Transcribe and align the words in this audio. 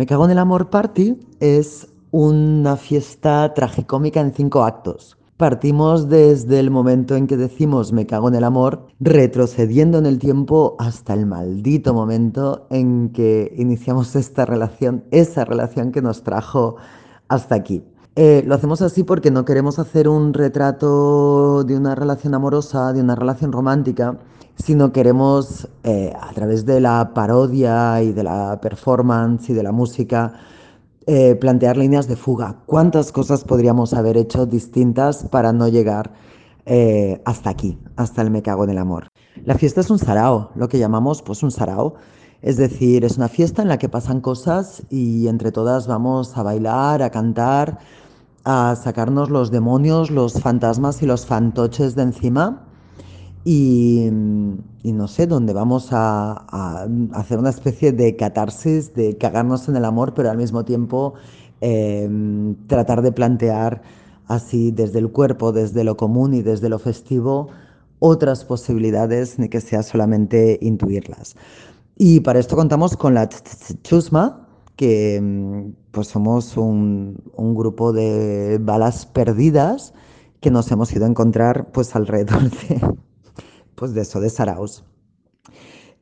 Me 0.00 0.06
cago 0.06 0.24
en 0.24 0.30
el 0.30 0.38
amor 0.38 0.70
party 0.70 1.14
es 1.40 1.86
una 2.10 2.76
fiesta 2.76 3.52
tragicómica 3.52 4.18
en 4.18 4.32
cinco 4.32 4.64
actos. 4.64 5.18
Partimos 5.36 6.08
desde 6.08 6.58
el 6.58 6.70
momento 6.70 7.16
en 7.16 7.26
que 7.26 7.36
decimos 7.36 7.92
me 7.92 8.06
cago 8.06 8.28
en 8.28 8.34
el 8.34 8.44
amor, 8.44 8.86
retrocediendo 8.98 9.98
en 9.98 10.06
el 10.06 10.18
tiempo 10.18 10.74
hasta 10.78 11.12
el 11.12 11.26
maldito 11.26 11.92
momento 11.92 12.66
en 12.70 13.10
que 13.10 13.54
iniciamos 13.58 14.16
esta 14.16 14.46
relación, 14.46 15.04
esa 15.10 15.44
relación 15.44 15.92
que 15.92 16.00
nos 16.00 16.22
trajo 16.22 16.76
hasta 17.28 17.56
aquí. 17.56 17.82
Eh, 18.16 18.42
lo 18.46 18.54
hacemos 18.54 18.80
así 18.80 19.04
porque 19.04 19.30
no 19.30 19.44
queremos 19.44 19.78
hacer 19.78 20.08
un 20.08 20.32
retrato 20.32 21.62
de 21.62 21.76
una 21.76 21.94
relación 21.94 22.34
amorosa, 22.34 22.94
de 22.94 23.02
una 23.02 23.16
relación 23.16 23.52
romántica, 23.52 24.16
sino 24.64 24.92
queremos, 24.92 25.68
eh, 25.84 26.12
a 26.20 26.32
través 26.32 26.66
de 26.66 26.80
la 26.80 27.12
parodia 27.14 28.02
y 28.02 28.12
de 28.12 28.22
la 28.22 28.60
performance 28.60 29.50
y 29.50 29.54
de 29.54 29.62
la 29.62 29.72
música, 29.72 30.34
eh, 31.06 31.34
plantear 31.34 31.76
líneas 31.76 32.06
de 32.08 32.16
fuga. 32.16 32.56
¿Cuántas 32.66 33.10
cosas 33.10 33.44
podríamos 33.44 33.94
haber 33.94 34.16
hecho 34.16 34.46
distintas 34.46 35.24
para 35.24 35.52
no 35.52 35.68
llegar 35.68 36.12
eh, 36.66 37.20
hasta 37.24 37.50
aquí, 37.50 37.78
hasta 37.96 38.22
el 38.22 38.30
me 38.30 38.42
cago 38.42 38.64
en 38.64 38.70
el 38.70 38.78
amor? 38.78 39.08
La 39.44 39.56
fiesta 39.56 39.80
es 39.80 39.90
un 39.90 39.98
sarao, 39.98 40.50
lo 40.54 40.68
que 40.68 40.78
llamamos 40.78 41.22
pues 41.22 41.42
un 41.42 41.50
sarao. 41.50 41.94
Es 42.42 42.56
decir, 42.56 43.04
es 43.04 43.16
una 43.16 43.28
fiesta 43.28 43.62
en 43.62 43.68
la 43.68 43.78
que 43.78 43.88
pasan 43.88 44.20
cosas 44.20 44.82
y 44.88 45.28
entre 45.28 45.52
todas 45.52 45.86
vamos 45.86 46.36
a 46.36 46.42
bailar, 46.42 47.02
a 47.02 47.10
cantar, 47.10 47.78
a 48.44 48.74
sacarnos 48.76 49.30
los 49.30 49.50
demonios, 49.50 50.10
los 50.10 50.40
fantasmas 50.40 51.02
y 51.02 51.06
los 51.06 51.26
fantoches 51.26 51.94
de 51.94 52.02
encima 52.02 52.66
y, 53.44 54.08
no 54.10 55.08
sé, 55.08 55.26
dónde 55.26 55.52
vamos 55.52 55.88
a, 55.92 56.86
hacer 57.12 57.38
una 57.38 57.50
especie 57.50 57.92
de 57.92 58.16
catarsis, 58.16 58.94
de 58.94 59.16
cagarnos 59.16 59.68
en 59.68 59.76
el 59.76 59.84
amor, 59.84 60.14
pero 60.14 60.30
al 60.30 60.36
mismo 60.36 60.64
tiempo 60.64 61.14
em, 61.60 62.54
tratar 62.66 63.02
de 63.02 63.12
plantear 63.12 63.82
así 64.26 64.70
desde 64.70 64.98
el 64.98 65.10
cuerpo, 65.10 65.52
desde 65.52 65.84
lo 65.84 65.96
común 65.96 66.34
y 66.34 66.42
desde 66.42 66.68
lo 66.68 66.78
festivo, 66.78 67.48
otras 67.98 68.44
posibilidades, 68.44 69.38
ni 69.38 69.48
que 69.48 69.60
sea 69.60 69.82
solamente 69.82 70.58
intuirlas. 70.62 71.36
Y 71.96 72.20
para 72.20 72.38
esto 72.38 72.56
contamos 72.56 72.96
con 72.96 73.14
la 73.14 73.28
Chusma, 73.82 74.48
que 74.76 75.16
em, 75.16 75.74
pues 75.90 76.08
somos 76.08 76.56
un, 76.56 77.22
un 77.36 77.54
grupo 77.54 77.92
de 77.92 78.58
balas 78.60 79.06
perdidas 79.06 79.94
que 80.40 80.50
nos 80.50 80.70
hemos 80.72 80.92
ido 80.92 81.04
a 81.04 81.08
encontrar 81.08 81.70
pues 81.72 81.94
alrededor 81.96 82.42
de 82.50 82.80
pues 83.80 83.94
de 83.94 84.02
eso, 84.02 84.20
de 84.20 84.28
Saraos. 84.28 84.84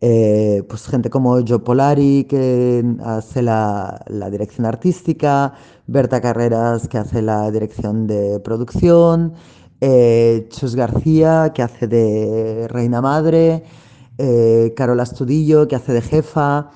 Eh, 0.00 0.64
pues 0.68 0.86
gente 0.86 1.10
como 1.10 1.38
Joe 1.46 1.60
Polari, 1.60 2.24
que 2.28 2.84
hace 3.04 3.40
la, 3.40 4.04
dirección 4.32 4.66
artística, 4.66 5.54
Berta 5.86 6.20
Carreras, 6.20 6.88
que 6.88 6.98
hace 6.98 7.22
la 7.22 7.50
dirección 7.52 8.08
de 8.08 8.40
producción, 8.40 9.34
eh, 9.80 10.48
Chus 10.50 10.74
García, 10.74 11.52
que 11.54 11.62
hace 11.62 11.86
de 11.86 12.66
Reina 12.68 13.00
Madre, 13.00 13.62
eh, 14.18 14.74
Carola 14.76 15.04
Astudillo, 15.04 15.68
que 15.68 15.76
hace 15.76 15.92
de 15.92 16.02
jefa. 16.02 16.70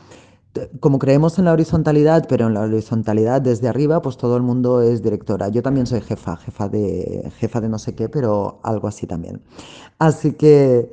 Como 0.81 0.98
creemos 0.98 1.39
en 1.39 1.47
la 1.47 1.53
horizontalidad, 1.53 2.27
pero 2.28 2.47
en 2.47 2.55
la 2.55 2.61
horizontalidad 2.61 3.41
desde 3.41 3.69
arriba, 3.69 4.03
pues 4.03 4.19
todo 4.19 4.36
el 4.36 4.42
mundo 4.42 4.83
es 4.83 5.03
directora. 5.03 5.48
Yo 5.48 5.62
también 5.62 5.86
soy 5.86 6.03
jefa, 6.03 6.36
jefa 6.36 6.69
de, 6.69 7.33
jefa 7.39 7.61
de 7.62 7.70
no 7.70 7.78
sé 7.78 7.95
qué, 7.95 8.08
pero 8.11 8.61
algo 8.62 8.86
así 8.86 9.06
también. 9.06 9.41
Así 9.98 10.33
que, 10.33 10.91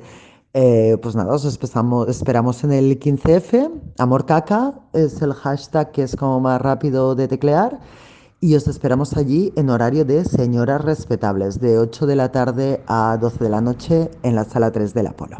eh, 0.54 0.96
pues 1.02 1.14
nada, 1.14 1.34
os 1.34 1.44
esperamos, 1.44 2.64
en 2.64 2.72
el 2.72 2.98
15F. 2.98 3.70
Amor 3.98 4.24
caca 4.24 4.80
es 4.94 5.20
el 5.20 5.34
hashtag 5.34 5.92
que 5.92 6.04
es 6.04 6.16
como 6.16 6.40
más 6.40 6.60
rápido 6.62 7.14
de 7.14 7.28
teclear. 7.28 7.80
Y 8.40 8.54
os 8.54 8.66
esperamos 8.66 9.18
allí 9.18 9.52
en 9.56 9.68
horario 9.68 10.06
de 10.06 10.24
señoras 10.24 10.82
respetables, 10.82 11.60
de 11.60 11.78
8 11.78 12.06
de 12.06 12.16
la 12.16 12.32
tarde 12.32 12.82
a 12.86 13.18
12 13.20 13.44
de 13.44 13.50
la 13.50 13.60
noche 13.60 14.10
en 14.22 14.34
la 14.34 14.44
sala 14.44 14.70
3 14.70 14.94
del 14.94 15.08
Apolo. 15.08 15.36